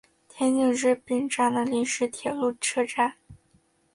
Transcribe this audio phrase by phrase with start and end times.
[0.27, 3.17] 田井之滨站的临时铁路车站。